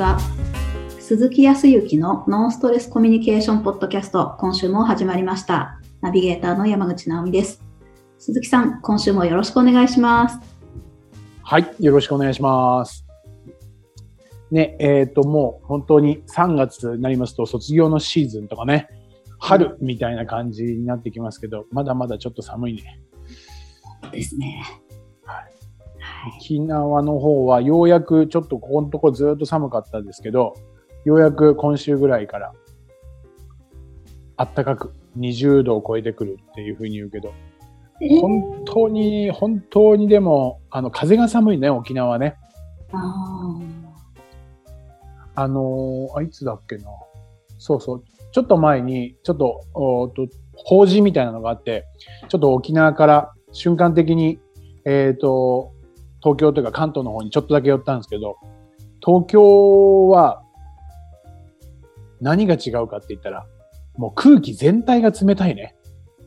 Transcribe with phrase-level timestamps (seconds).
[0.00, 0.18] は。
[0.98, 5.78] 鈴木康之のノンストレスコミュニケーションポッドキャスト、今週も始まりました。
[6.00, 7.62] ナビゲーターの山口直美です。
[8.18, 10.38] 鈴木さん、今週もよろしくお願いします。
[11.42, 13.04] はい、よろしくお願いします。
[14.50, 18.88] ね、えっ、と、もう本当に3月になりますと卒業のシーズンとかね、
[19.38, 23.02] 春みたいな感じになってきますけど、まだまだちょっと寒いね。
[24.12, 24.64] ですね。
[26.28, 30.54] 沖縄の方はようやくちょっとここのとこずっと寒かったですけど、
[31.04, 32.52] ようやく今週ぐらいから
[34.36, 37.32] 暖かく20度を超えてくるっていうふうに言うけど、
[38.20, 42.36] 本当に、本当にでも、あの、風が寒いね、沖縄はね。
[42.92, 43.58] あ
[45.34, 46.84] あのーあ、いつだっけな。
[47.58, 48.04] そうそう。
[48.32, 51.84] ちょっと前に、ちょっと、おと、法事みたいなのがあって、
[52.28, 54.38] ちょっと沖縄から瞬間的に、
[54.86, 55.72] えっ、と、
[56.22, 58.36] 東京というか関東の方にちょっとだけ寄ったんですけど、
[59.04, 60.42] 東京は
[62.20, 63.46] 何が違うかって言ったら、
[63.96, 65.74] もう空気全体が冷たいね。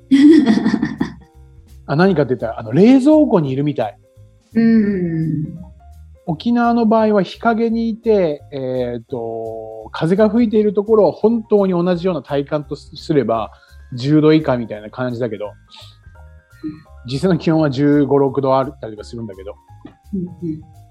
[1.85, 3.97] あ何かって言ったら、あの、冷蔵庫にいるみたい。
[4.55, 5.73] ーうん。
[6.25, 13.52] 沖縄の場合は日陰にいて、えっ、と、風が吹いているところは本当に同じような体感とすれば
[13.95, 15.52] 10度以下みたいな感じだけど、
[17.05, 19.55] 実際の気温は15、6度あったりとかするんだけど、
[20.13, 20.83] うん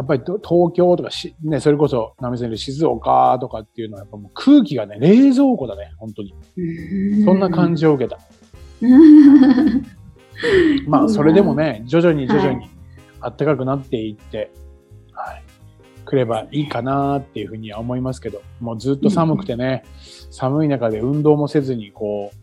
[0.00, 6.34] やっぱりと東京とかし、ね、それこそ、ナミさんいる静岡とかっていうのはやっぱもう空気がね、冷蔵庫だね、本当に。
[6.56, 8.18] うんそんな感じを受けた。
[8.80, 9.82] う ん
[10.88, 12.70] まあ、それでもね、徐々に徐々に
[13.20, 14.50] 暖かくなっていって、
[15.12, 15.44] はい、
[16.06, 19.84] くればいいかなっていうふうには思いますけど、もうずっと寒くてね、
[20.30, 22.36] 寒い中で運動もせずに、こう、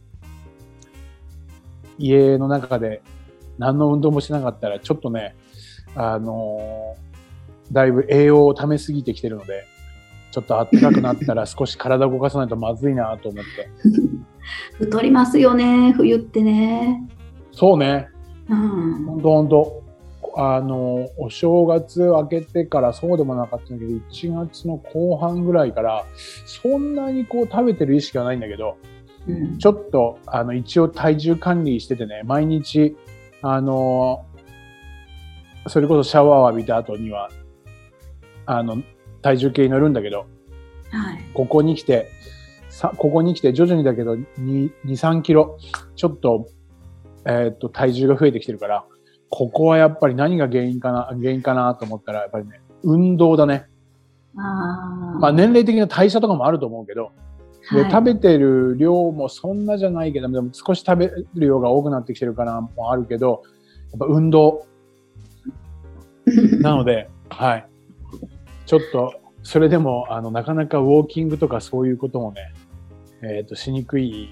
[1.98, 3.02] 家の中で
[3.58, 5.36] 何の運動もしなかったら、ちょっとね、
[5.96, 7.08] あのー
[7.72, 9.66] だいぶ栄養を溜めすぎてきてるので、
[10.32, 14.86] ちょっと暖かくなったら 少し体を動かさないとまずいなと思って。
[14.86, 17.08] 太りますよね、冬ってね。
[17.52, 18.08] そうね、
[18.50, 19.06] うん。
[19.06, 19.84] ほんとほんと。
[20.40, 26.06] あの、お正月明けてからそうでもなかったんだけど、1月の後半ぐらいから、
[26.46, 28.97] そんなにこう食べてる意識はないんだけど、うん
[29.60, 32.96] ちょっと、あの、一応体重管理しててね、毎日、
[33.42, 34.26] あの、
[35.68, 37.30] それこそシャワーを浴びた後には、
[38.46, 38.82] あの、
[39.22, 40.26] 体重計に乗るんだけど、
[40.90, 41.26] はい。
[41.34, 42.10] ここに来て、
[42.70, 45.58] さ、ここに来て徐々にだけど、2、2 3キロ、
[45.96, 46.48] ちょっと、
[47.26, 48.86] えーっと、体重が増えてきてるから、
[49.30, 53.66] ここはやっぱり何が原因かな、原因かなと思ったら、やっぱりね、運動だね。
[54.38, 55.20] ああ。
[55.20, 57.12] まあ年齢的な代謝とかもあると思うけど、
[57.72, 63.44] ではい食べてる量もそんなじゃないけど、でも少し食べる量が多くなってきてるかなもあるけど、
[63.92, 64.66] やっぱ運動
[66.60, 67.68] なので、はい。
[68.66, 69.14] ちょっと、
[69.44, 72.54] それでも、あの、なかなかウォーキングとかそういうこともね、
[73.22, 74.30] えっ、と、しにくい、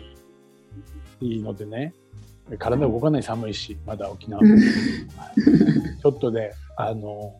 [1.21, 1.93] いいのでね、
[2.59, 4.41] 体動かない寒いし、まだ沖縄。
[4.43, 7.33] うんちょっとで、あの、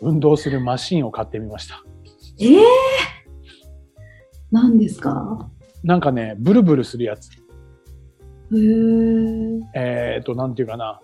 [0.00, 1.82] 運動するマシンを買ってみました。
[2.38, 2.62] ええ
[4.52, 5.48] 何ですか？
[5.82, 7.30] なんかね、ブルブルするやつ。
[7.32, 7.36] へ
[9.74, 10.14] え。
[10.14, 11.00] えっ、と、なんていうかな。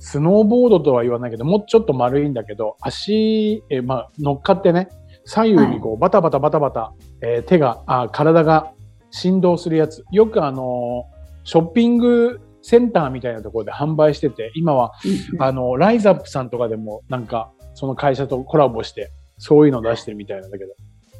[0.00, 4.88] スノーボードとは言わないけど、もうちょっと丸いんだけど、足、えーまあ、乗っかってね、
[5.24, 8.72] 左右にこう、バタバタバタバタ、えー手が、あ、体が
[9.10, 10.04] 振動するやつ。
[10.10, 14.92] よくあのーショッピングセンターみたいなところで販売してて、今は、
[15.38, 20.74] あの、ライザップさんとかでも、なんか、その会社とコラボして、そういうの出してるみたいなんだけど、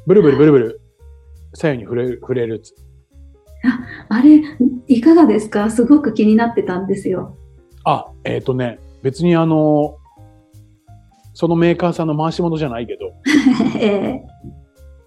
[0.09, 0.81] ブルブルブルブル、
[1.53, 2.73] 左右に触れる、触れるやつ。
[4.09, 4.41] あれ、
[4.87, 5.69] いかがですか？
[5.69, 7.37] すごく気になってたんですよ。
[7.85, 9.97] あ、えっ、とね、別にあの、
[11.35, 13.13] そのメーカーさんの回し物じゃないけど、
[13.79, 14.23] え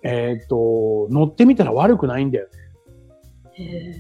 [0.05, 0.09] え
[0.39, 2.51] えっ、と、乗ってみたら悪くないんだよね。
[3.55, 3.95] へえ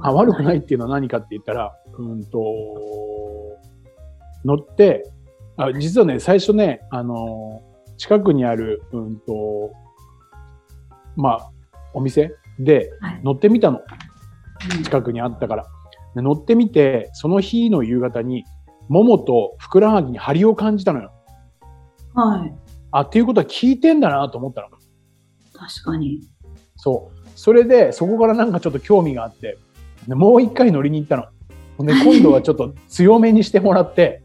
[0.00, 2.40] あ悪くないっていうのは何かって言ったら、うんと、
[4.46, 5.04] 乗って、
[5.58, 7.60] あ実はね、最初ね、あの、
[7.98, 9.72] 近くにある、うんと、
[11.18, 11.50] まあ、
[11.92, 13.78] お店ではい乗ってみたの。
[13.78, 15.66] うん近くにあったから。
[16.16, 18.44] で乗ってみて、その日の夕方に、
[18.88, 21.12] ももとふくらはぎに張りを感じたのよ。
[22.14, 22.54] はい。
[22.90, 24.68] あ、っていうことは聞いてんだなと思ったの。
[25.52, 26.22] 確かに。
[26.76, 27.28] そう。
[27.36, 29.58] それで、そこからなんかちょっと興味があって、
[30.08, 31.26] でもう一回乗りに行ったの。
[31.86, 34.22] で、今度はちょっと強めにしてもらって、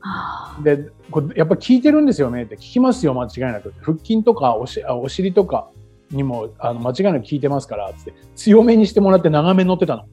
[0.00, 3.72] は あで、これやっぱ聞いてるんですよねって聞きますよ、間違いなく。
[3.80, 5.70] 腹筋とかおしあお尻とか
[6.10, 10.06] にもあの間違いなく聞いてますから、つって強めにしてもらって長めに乗ってたの。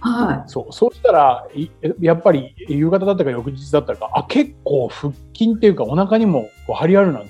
[0.00, 0.72] はそう。
[0.72, 1.70] そうしたら、い
[2.00, 7.22] やっぱり夕方だったか翌日だったか、あ、結構腹筋っていうかお腹にもこう張りあるな。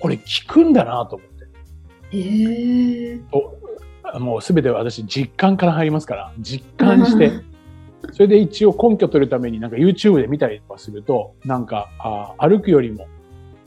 [0.00, 1.28] これ効くんだなと思っ
[2.10, 2.16] て。
[2.16, 3.20] へえ。
[4.18, 7.32] もうすべて私実感から入りますから、実感して、
[8.12, 13.06] それで一応根拠取るためになんか YouTube で見たりとかすると、なんかあ歩くよりも、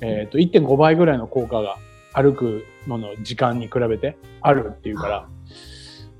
[0.01, 1.77] えっ、と1.5倍ぐらいの効果が
[2.13, 5.29] 歩くのの時間に比べてあるっていうから、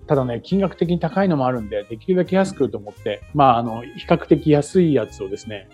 [0.07, 5.69] ただね、金額的に高いのもあるんで、できるだけ安くと思って、まあ、あの、比較的安いやつをですね、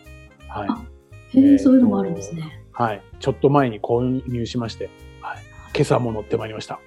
[0.47, 0.67] はい。
[0.69, 0.85] あ
[1.33, 2.63] へえ、そういうのもあるんですね。
[2.71, 3.01] はい。
[3.19, 4.89] ちょっと前に購入しまして、
[5.21, 5.37] はい。
[5.73, 6.79] 今朝も乗ってまいりました。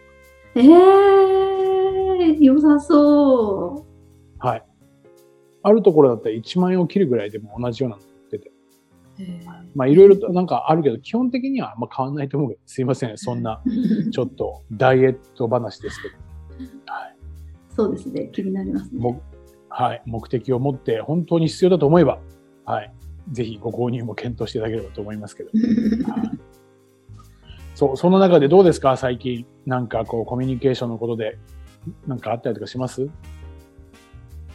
[0.55, 3.87] ええ、良さそ
[4.39, 4.65] はい。
[5.63, 8.03] あるところだったら1万円を切るぐらいでも同じようなの
[9.75, 13.17] まあいろいろとなんかあるけど、基本的にはあんま変わんないと思うけど、すいません。
[13.19, 13.63] そんな、
[14.07, 16.15] え ちょっとダイエット話ですけど。
[16.93, 17.17] はい。
[17.71, 18.29] そうですね。
[18.33, 19.01] 気になりますね。
[19.01, 19.21] も
[19.69, 20.03] はい。
[20.07, 22.19] 目的を持って本当に必要だと思えば、
[22.65, 22.93] はい。
[23.33, 25.51] ぜひご購入も検討していただければと思いますけど。
[26.13, 26.31] はい
[27.77, 28.97] そう、その中でどうですか？
[28.99, 29.47] 最近。
[29.65, 31.39] なんかこう、コミュニケーションのことで、
[32.07, 33.09] なんかあったりとかします？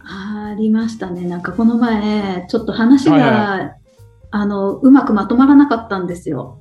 [0.03, 1.27] ありましたね。
[1.27, 3.23] なんかこの前、ちょっと話が、はい
[3.65, 3.75] は
[4.37, 6.59] あの、うまくまとまらなかったんですよ。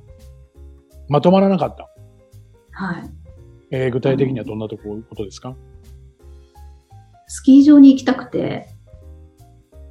[1.09, 1.89] まとまらなかった？
[2.71, 3.03] はい。
[3.71, 5.57] えー具体的にはどんなとこことですか？
[7.27, 8.69] スキー場に行きたくて、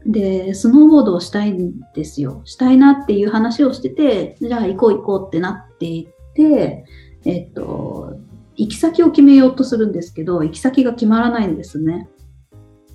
[0.06, 2.40] で、スノーボードをしたいんですよ。
[2.46, 6.86] したいなっていう話をしてて、じゃあ行こう行こうってなっていって、
[7.26, 8.16] えっと、
[8.56, 12.08] 行き先を決めようとするんですけど、行き先が決まらないんですね。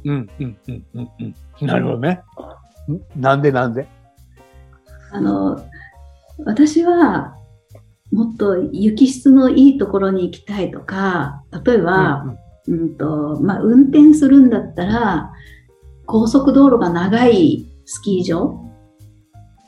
[0.03, 1.09] うん、うん、うん、うん、
[1.61, 1.67] うん。
[1.67, 2.21] なるほどね。
[3.17, 3.87] んなんでなんで？
[5.11, 5.65] あの、
[6.45, 7.35] 私は、
[8.11, 12.25] もっと雪質のいいところに行きたいとか、例えば、
[12.67, 15.31] うんと、まあ、運転するんだったら、
[16.05, 18.65] 高速道路が長いスキー場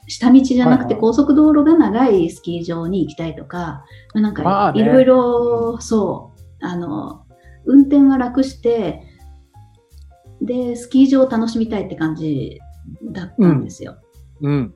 [0.08, 7.24] 下道じゃなくて高速道路が長いスキー場に行きたいとか、まあ、なんまかいろいろ、そう、あの、
[7.66, 9.04] 運転は楽して、
[10.42, 12.60] で、スキー場を楽しみたいって感じ
[13.12, 13.98] だったんですよ。
[14.42, 14.74] うん。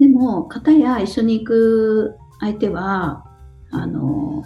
[0.00, 3.24] でも、片や一緒に行く相手は、
[3.70, 4.42] あの、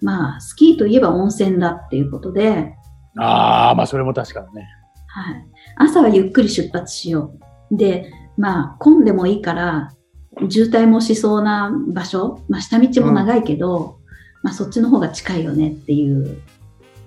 [0.00, 2.74] まあ、スキーといえば温泉だっていうことで、
[3.18, 4.66] ああ、まあそれも確かにね。
[5.08, 5.44] はい。
[5.76, 7.34] 朝はゆっくり出発しよ
[7.70, 7.76] う。
[7.76, 9.92] で、まあ、混んでもいいから、
[10.48, 13.98] 渋滞もしそうな場所、まあ、下道も長いけど、
[14.42, 16.40] まあ、そっちの方が近いよねっていう。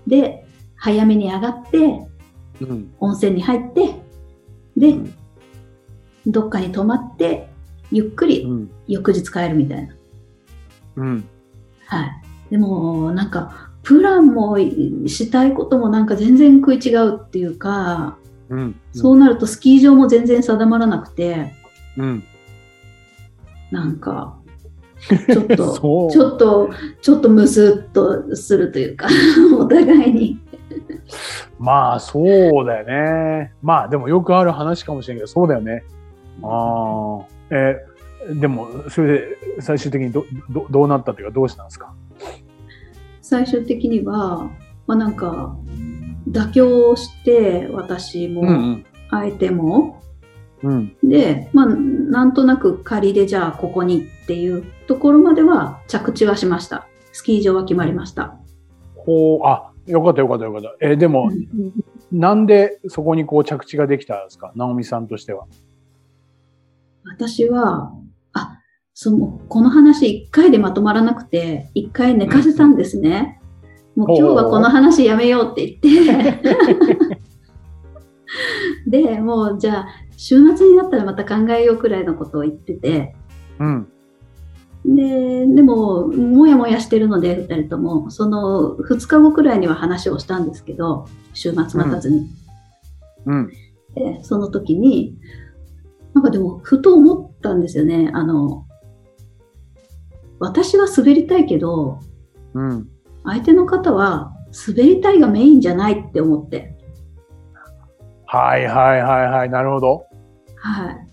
[0.08, 2.08] で、早めに上がって、
[2.62, 2.94] うん。
[3.00, 3.96] 温泉に入って、
[4.78, 5.14] で、うん
[6.28, 7.50] どっかに泊まって、
[7.92, 8.72] ゆっくりうん。
[8.88, 9.96] 翌日帰るみたいな。
[10.98, 11.30] うん。
[11.86, 12.12] はい。
[12.52, 18.18] でも、なんか、プランもしたいこともなんか全然食い違うっていうか、
[18.50, 18.80] うん。
[18.94, 21.54] そうなるとスキー場も全然定まらなくて、
[21.98, 22.24] うん。
[23.72, 24.38] なんか、
[25.08, 26.10] ちょっと。
[26.12, 26.70] ちょっと、
[27.02, 29.08] ちょっとムスッとするというか、
[29.58, 30.40] お互いに。
[31.60, 33.54] まあそうだよね。
[33.62, 35.84] まあでもよくある話かもしれんけど、そうだよね。
[36.44, 37.26] ああ。
[37.52, 37.96] えー
[38.40, 41.94] でも、それで最終的にど、ど、どうなったというかどうしたんですか？
[43.22, 44.50] 最終的には、
[44.88, 45.56] まあなんか、
[46.32, 48.86] 妥協して、私も、ん。
[49.12, 50.02] 相手も、
[50.64, 50.98] うん。
[51.04, 56.88] で、まあ、なんとなく仮でじゃあここにっていうところまでは着地はしました。
[57.12, 58.40] スキー場は決まりました。
[58.96, 60.76] ほう、あ、よかったよかったよかった。
[60.82, 61.30] えーでも、
[62.12, 64.52] なんでそこにこう着地ができたんですか？
[64.56, 65.46] 直美さんとしては。
[67.16, 67.94] 私は、
[68.34, 68.60] あ、
[68.94, 73.40] その、この話一回でまとまらなくて、一回寝かせたんですね。
[73.96, 77.20] もう今日はこの話やめようって言って。
[79.16, 83.16] で、もうじゃあ、週末になったらまた考えようくらいのことを言ってて、
[83.60, 83.88] うん。
[84.84, 92.28] で、でも、もやもやしてるので、二人とも、その2日後くらいには話をしたんですけど、週末待たずに。
[93.26, 93.50] うん。
[93.96, 95.18] で、その時に、
[96.16, 98.10] なんかでも、ふと思ったんですよね。
[98.14, 98.66] あの、
[100.40, 102.00] 私は滑りたいけど、
[102.54, 102.90] うん。
[103.26, 104.34] 相手の方は
[104.68, 106.78] 滑りたいがメインじゃないって思って。
[108.28, 109.50] はいはいはいはい。
[109.50, 110.06] なるほど。
[110.56, 111.08] はい。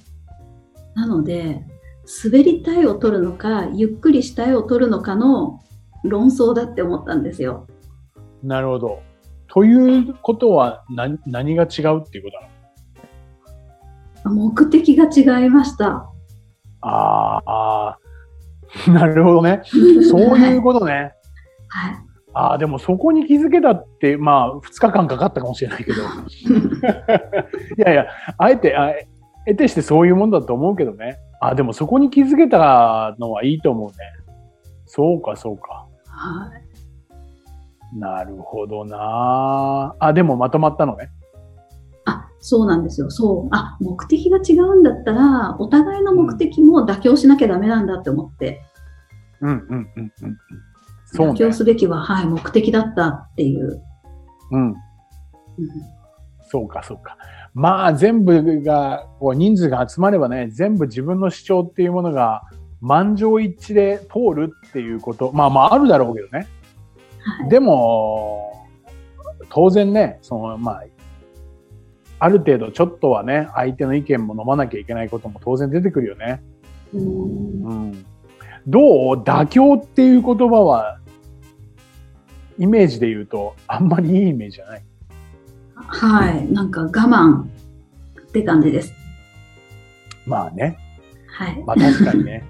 [0.94, 1.64] なので、
[2.24, 5.60] 滑りたいを取るのか、ゆっくりしたいを取るのかの
[6.04, 7.66] 論争だって思ったんですよ。
[8.42, 9.00] なるほど。
[9.48, 12.52] ということは何何が違うっていうことなの？
[14.24, 16.08] 目的が違いました。
[16.80, 19.62] ああー、 なるほどね。
[20.10, 21.12] そういうことね。
[21.68, 21.94] はい。
[22.34, 26.02] ああ、でもそこに気づけたって、まあ、2日間かかったかもしれないけど。
[27.76, 28.06] いやいや、
[28.38, 28.90] あえて、あ
[29.46, 31.18] えてしてそういうもんだと思うけどね。
[31.40, 33.96] あ、でもそこに気づけたのはいいと思うね。
[34.86, 35.86] そうか、そうか。
[36.06, 37.98] はい。
[37.98, 41.10] なるほどなあ、でもまとまったのね。
[42.42, 43.10] あ、そうなんですよ。
[43.10, 43.54] そう。
[43.54, 48.62] あ、目的が違うんだったら、お互いの目的も妥協しなきゃダメなんだって思って、
[49.40, 50.36] うんうんうんうんうん。
[51.06, 51.52] そうね妥協。
[51.52, 53.82] すべきは、はい、目的だったっていう。
[54.50, 54.68] うん。
[54.70, 54.76] うん
[56.52, 57.16] そうか、そうか。
[57.54, 62.42] まあ、全部が、こう人数が集まればね、全部自分の主張っていうものが
[62.82, 66.46] 満場一致で通るっていうこと、まあまああるだろうけどね。
[67.20, 67.48] はい。
[67.48, 68.66] でも、
[69.48, 70.84] 当然ね、その、まあ、
[72.22, 76.40] ある程度ちょっとはね、相手の意見も飲まなきゃいけないことも当然出てくるよね。
[76.94, 78.06] うんうん。
[78.66, 80.98] どう妥協っていう言葉は、
[82.60, 84.82] イメージで言うと、あんまりいいイメージじゃない？
[85.74, 86.52] はい。
[86.52, 87.46] なんか我慢っ
[88.30, 88.94] て感じです。
[90.24, 90.76] まあね。
[91.26, 91.64] はい。
[91.66, 92.44] まあ確かにね。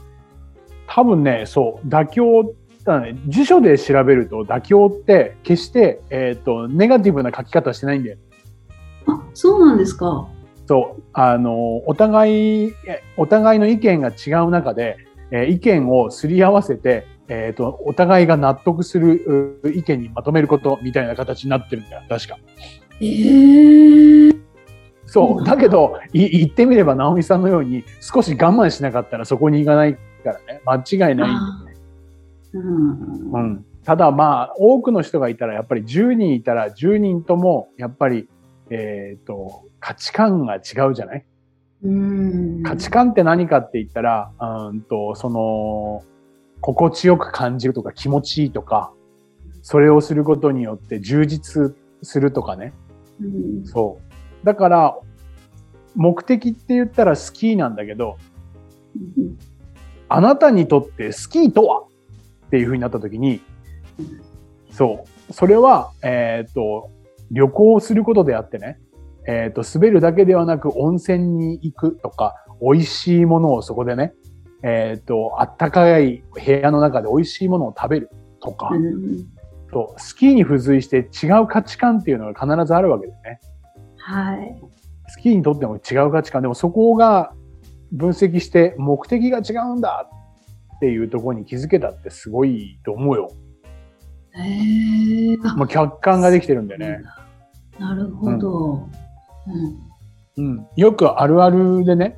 [0.88, 2.54] 多分ね、そう、妥協、
[3.28, 8.16] 辞書で調べると妥協って決して、えっ、と、ネガティブな書き方してないんだよ。
[9.36, 10.28] あ、そうなんですか。
[10.66, 14.96] そう、あの、お互い、えお互いの意見が違う中で、
[15.30, 22.38] えー意見をすり合わせて、えっ、と、お互いが納得するう意見にまとめることみたいな形になってるんだよ、確か。
[23.00, 24.40] ええー。
[25.06, 25.44] そう。
[25.44, 30.60] だけど、い言ってみれば、直美さんのように、少し我慢しなかったらそこに行かないからね。
[30.64, 31.30] 間違いない。
[31.30, 31.66] あー
[32.54, 33.64] うんうん。
[33.84, 38.28] ただまあ、多くの人がいたら、やっぱり10人いたら、10人とも、やっぱり、
[38.70, 41.24] えっ、と、価値観が違うじゃない？
[41.84, 42.62] うん。
[42.62, 46.02] 価値観って何かって言ったら、うんと、その、
[46.60, 48.92] 心地よく感じるとか気持ちいいとか、
[49.62, 52.72] それをすることによって充実するとかね。
[53.20, 53.24] う
[53.62, 54.00] んそ
[54.42, 54.46] う。
[54.46, 54.98] だから、
[55.94, 58.16] 目的って言ったらスキーなんだけど、
[58.96, 59.38] うん
[60.08, 61.80] あなたにとってスキーとは？
[62.46, 63.40] っていう風になった時に、
[64.70, 65.32] そう。
[65.32, 66.90] それは、えっ、と、
[67.30, 68.78] 旅行することであってね、
[69.28, 74.14] えっ、と、滑るだけではなく温泉に行くとか、美味しいものをそこでね、
[74.62, 79.36] えっ、と、あったかい部屋の中で美味しいものを食べるとか、うん
[79.72, 83.40] そうスキーに付随して違う価値観っていうのが必ずあるわけですね。
[83.98, 84.62] はい。
[85.08, 86.42] スキーにとっても違う価値観。
[86.42, 87.32] でもそこが
[87.92, 90.08] 分析して目的が違うんだ
[90.76, 93.30] っていうところに気づけたってすごいと思うよ。
[94.38, 95.36] へえ。
[95.44, 97.00] あまあ、客観ができてるんでね。
[97.78, 98.88] なるほど。
[100.36, 100.44] うん。
[100.44, 100.66] うん。
[100.76, 102.16] よくあるあるでね。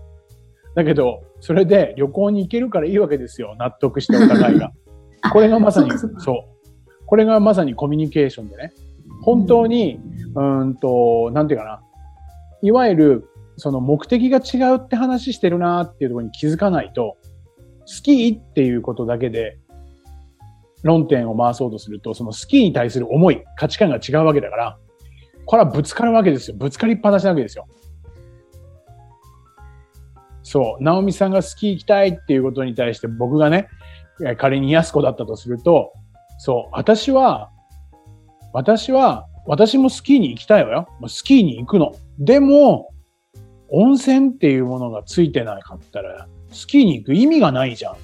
[0.75, 3.57] だけど、それで旅行に行けるからいいわけですよ。
[3.59, 4.73] 納得してお互いが。
[5.23, 6.37] あこれがまさに、そう。
[7.07, 8.73] これがまさにコミュニケーションでね。
[9.23, 10.01] 本当に、
[10.35, 11.81] うーんと、なんていうかな。
[12.63, 17.17] いわゆる、その目的が違うって話してるなっていうところに気づかないと、
[17.87, 19.59] スキーっていうことだけで
[20.83, 24.79] 論点を回そうとすると、そのスキーに対する思い、価値観が違うわけだから、
[25.45, 26.57] これはぶつかるわけですよ。
[26.57, 27.67] ぶつかりっぱなしなわけですよ。
[30.43, 30.83] そう。
[30.83, 33.69] 直美さんがスキー行きたいっていうことに対して僕がね、
[34.39, 35.93] 仮に安子だったとすると、
[36.39, 37.51] そう、私は、
[38.53, 40.89] 私は、私もスキーに行きたいわよ。
[41.09, 41.95] スキーに行くの。
[42.19, 42.91] でも、
[43.71, 47.97] 温泉っていうものがついてなかったら、スキーに行く意味がないじゃん。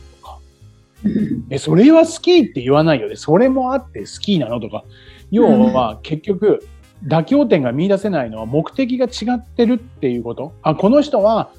[1.50, 3.16] え、それはスキーって言わないよね。
[3.16, 4.60] それもあってスキーなの？
[4.60, 4.84] とか。
[5.30, 6.66] 要は、結局、
[7.06, 10.52] 妥協点が見出せないのは目的が違ってるっていうこと。
[10.62, 11.50] あ、この人は、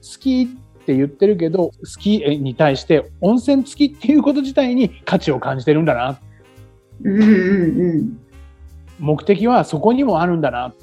[0.00, 0.50] スキーっ
[0.86, 6.18] て言ってるけど、スキーに対して温泉付きっていうこと自体に価値を感じてるんだな。
[7.04, 8.18] うんうんうん。
[8.98, 10.74] 目的はそこにもあるんだなっ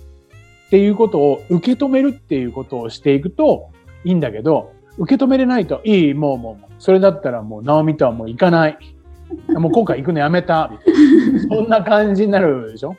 [0.69, 3.69] ていうことを受け止めるっていうことをしていくと
[4.03, 8.77] いいんだけど、受け止めれないと、いい、もうもうそれだったらもう、直美とはもう行かない。
[9.59, 10.69] もう今回行くのやめた。
[10.71, 12.95] みたいなそんな感じになるでしょ？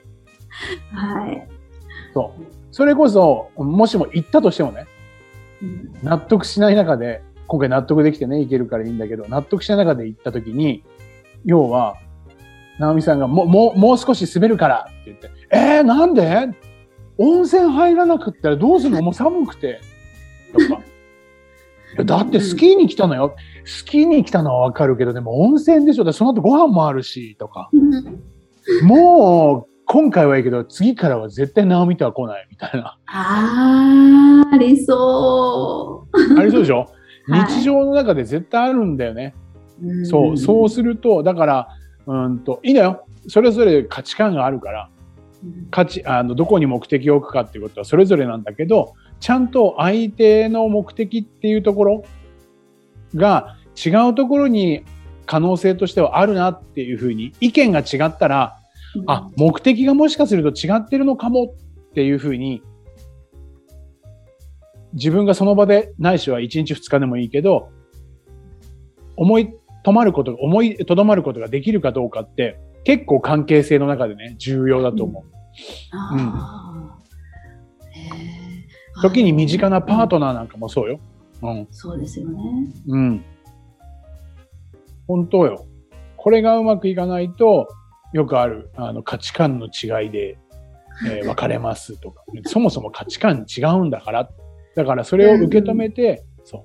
[0.93, 1.49] はい。
[2.13, 2.43] そう。
[2.71, 4.87] それこそ、もしも行ったとしてもね、
[5.63, 10.85] うん納得しない中で、今回納得できてね、行けるからいいんだけど、納得しない中で行った時に、
[11.45, 11.97] 要は、
[12.79, 16.49] 直美さんがもう、もう、もう少し滑るからって言って、えー、なんで？
[17.17, 19.03] 温泉入らなくったらどうするの？
[19.03, 19.81] もう寒くて。
[20.53, 20.81] とか。
[22.05, 23.35] だってスキーに来たのよ。
[23.65, 26.05] スキーに来たのはわかるけど、でも温泉でしょ。
[26.05, 27.71] でその後ご飯もあるし、とか。
[27.73, 28.21] うん
[28.83, 32.99] もう、今回はいいけど、次からは絶対直美とは来ない、みたいな。
[33.07, 36.87] あー、ありそありそうでしょ？
[37.29, 37.33] う。
[37.33, 39.35] はい日常の中で絶対あるんだよね。
[39.83, 41.69] うんそう、そうすると、だから、
[42.07, 43.07] うんと、いいのよ。
[43.27, 44.91] それぞれ価値観があるから、
[45.43, 52.05] うん価値、あの、どこに目的を置くかっていうことはそれぞれなんだけど、ちゃんと相手の目的っていうところ
[53.15, 54.85] が違うところに
[55.27, 58.59] 可能性としてはあるなっていうふうに意見が違ったら、
[59.07, 61.55] あ、目的がもしかすると違ってるのかも
[61.91, 62.63] っていうふうに
[64.95, 67.71] 自分がその場でないしは1日2日でもいいけど
[69.17, 75.25] 思い止まること、思いとどまることができるかどうかって結構関係性の中でね、重要だと思う。
[76.15, 76.33] うん。
[79.03, 81.01] 時に身近なパートナーなんかもそうよ。
[81.43, 81.69] うん。
[81.71, 82.41] そうですよね。
[82.89, 83.25] うん。
[85.07, 85.67] 本当よ。
[86.17, 87.69] これがうまくいかないと、
[88.13, 90.39] よくあるあの価値観の違いで、
[91.07, 94.29] えー、 別れますとか、そもそも価値観違うんだから、
[94.75, 96.59] だからそれを受け止めて、うん、そ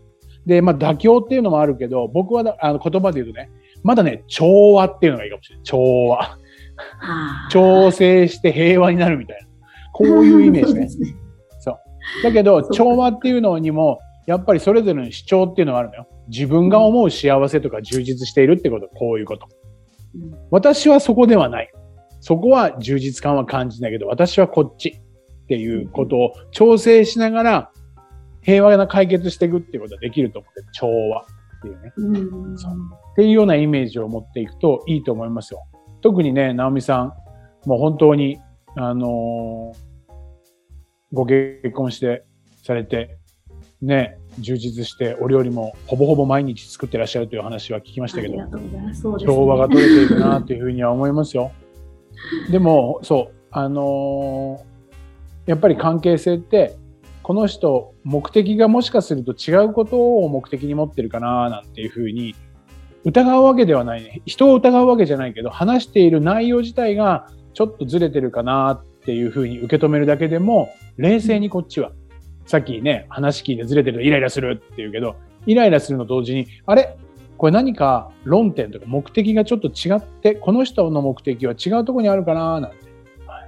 [0.46, 0.50] う。
[0.50, 3.50] で、まあ妥協っていうのもあるけど、僕はあの言葉で言うとね、
[3.84, 5.64] まだね、調和っていうのがいいかもしれない。
[5.64, 6.38] 調和。
[7.50, 9.48] 調整して平和になるみたいな。
[9.94, 10.88] こういうイメージね。
[12.22, 16.08] だけど、調和っていうのにも、やっぱりそれぞれの主張っていうのがあるのよ。
[16.30, 19.48] 自分が思う幸せとか充実しているってこと、こういうこと。
[20.52, 21.72] 私はそこではない。
[22.22, 27.72] そこは充実感は感じないけど、私はこっちっていうことを調整しながら
[28.44, 31.26] 平和な解決していくっていうことができると思って、調和っ
[31.62, 31.94] ていうね。
[31.98, 32.74] うん、そう
[33.14, 35.64] っていうようなイメージを持っていくといいと思いますよ。
[36.02, 37.14] 特にね、直美さん、
[37.66, 38.40] もう本当に、
[38.76, 39.93] あのー、
[41.14, 42.26] ご結婚して
[42.64, 43.18] されて、
[43.82, 48.38] ね、充実してお料理もほぼほぼ毎日作ってらっしゃるという話は聞きましたけど、
[49.20, 51.52] 調和が取れているなというふうには思いますよ。
[52.52, 56.76] でも、そう、あのー、やっぱり関係性って、
[57.22, 62.36] この人、目的がもしかすると違うことを目的に持ってるかななんていうふうに
[63.06, 64.22] 疑うわけではないね。
[64.26, 71.92] 人を疑うわけじゃないけど、話している内容自体がちょっとずれてるかなっていうふうに受け止めるだけでも、冷静にこっちは
[72.46, 76.98] さっきね、話聞いてずれてるとイライラするって言うけど、イライラするのと同時に、あれ？
[77.38, 82.78] これ何か論点とか目的がちょっと違って、この人の目的は違うところにあるかななんて。
[83.28, 83.48] は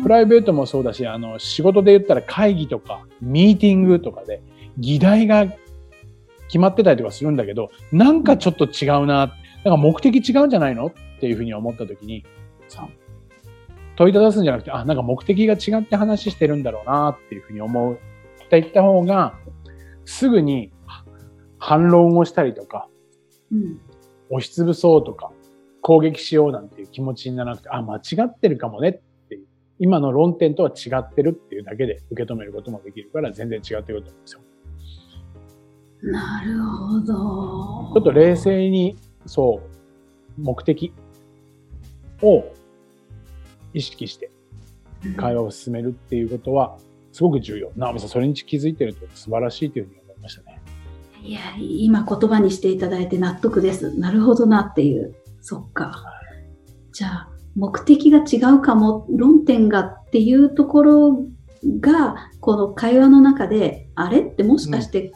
[0.00, 4.40] い、プライベートもそうだし、あの、仕事で言ったら会議とか、ミーティングとかで、
[4.78, 5.46] 議題が
[6.46, 10.86] 決まってたりとかするんだけど、なんかちょっと違うな、なんか目的違うんじゃないの？
[10.86, 12.24] っていうふうに思った時に、
[13.96, 19.34] 問いただすんじゃなくて、あ、なんか目的が違って話してるんだろうなっていうふうに思うって言った方が、
[20.04, 20.72] すぐに
[21.58, 22.88] 反論をしたりとか、
[23.50, 23.80] うん、
[24.30, 25.30] 押しつぶそうとか、
[25.82, 29.46] 攻撃しようなんていう気持ちにならなくて、あ、間違ってるかもねっていう、
[29.78, 34.40] 今の論点とは違ってるっていうだけで受け止めることもできるから全然違ってくると思うんですよ。
[36.04, 37.04] なるほど。
[37.04, 39.60] ちょっと冷静に、そ
[40.38, 40.92] う、目的
[42.22, 42.44] を
[43.74, 44.30] 意識して
[45.16, 46.78] 会話を進めるっていうことは
[47.12, 47.70] すごく重要。
[47.76, 50.62] 直美さん、それに気づいてるって素晴らしいというふうに思いましたね。
[51.22, 53.96] いや、今言葉にしていただいて納得です。
[53.98, 55.14] なるほどなっていう。
[55.40, 56.02] そっか。
[56.92, 61.24] じゃあ、目的が違うかも、論点がっていうところ
[61.80, 65.12] が、この会話の中で、あれってもしかして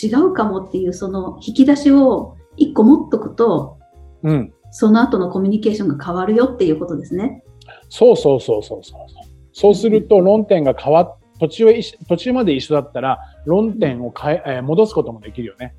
[0.00, 3.78] 違うかもっていう、その引き出しを一個持っとくと、
[4.22, 4.52] うん。
[4.72, 7.44] その後のコミュニケーションが変わるよっていうことですね。
[7.88, 9.06] そうそうそうそうそう。
[9.52, 15.74] そうすると論点が変わっ、途中へ途中まで一緒だったら論点を変え、えー、戻すこともできるよね。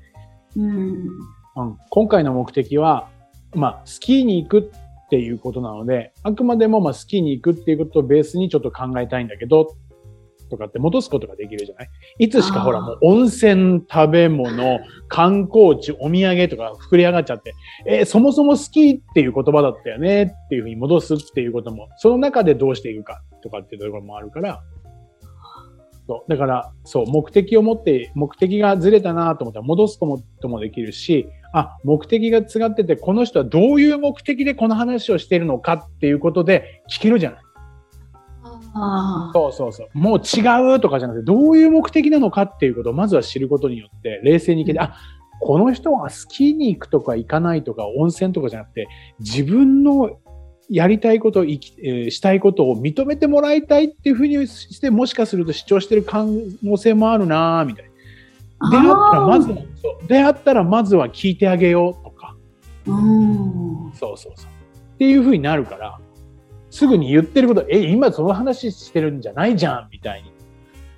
[0.56, 0.70] うん、
[1.56, 1.78] うん。
[1.90, 3.08] 今回の目的は、
[3.54, 9.76] まあ、スキーに行くっていうことなので、あくまでもまあスキーに行くっていうことをベースにちょっと考えたいんだけど、
[10.54, 11.88] とかって戻すことができるじゃない？
[12.18, 17.54] いつしかほらもう温泉、食べ物、観光地、お土産とか膨れ上がっちゃって、
[17.86, 24.62] えー、そもそも好きっていう言葉だったよねっていうふうに戻すっていうことも、その中でどうしていくかとかっていうところもあるから、
[26.06, 26.30] そう。
[26.30, 37.43] だから、そう、目的を持って、目的がずれたなと思ったら戻すこともできるし、あ、目的が違ってて、この人はどういう目的でこの話をしているのかっていうことで聞けるじゃない。
[39.32, 39.88] そうそうそう。
[39.94, 44.96] もう違うとかじゃなくて、どういう目的なのかっていうことをまずは知ることによって、冷静にいけて、うん、あ、
[45.40, 48.88] この人はスキーに行くとか行かないとか温泉とかじゃなくて、
[49.20, 50.18] 自分の
[50.68, 56.24] やりたいこと、生き、えー、したいことを認めてもらいたいっていうふうにして、もしかすると主張してる可
[56.62, 58.70] 能性もあるなみたいな。
[58.70, 62.36] 出会ったらまずは、そう出会ったらまずは聞いてあげようとか。
[62.86, 64.50] うん、そうそうそう。
[64.94, 65.98] っていうふうになるから、
[66.74, 70.32] すぐに言ってること、え、今その話してるんじゃないじゃんみたいに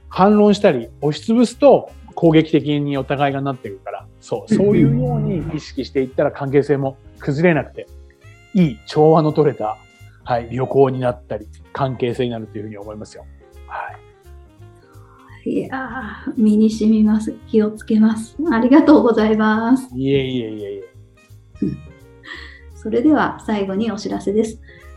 [0.08, 7.86] 反論したり押しつぶすと攻撃的にお互いがなってるから、そう、 そういうように意識していったら関係性も崩れなくて、
[8.54, 9.76] いい調和の取れた、
[10.24, 13.26] はい、旅行になったり、関係性になるというふうに思いますよ。
[13.66, 13.92] は
[15.44, 15.50] い。
[15.50, 17.34] いやー、身に染みます。
[17.48, 18.34] 気をつけます。
[18.50, 19.90] ありがとうございます。
[19.94, 20.02] い。
[20.02, 20.84] いえいえいえいえ。
[22.74, 24.58] それでは最後にお知らせです。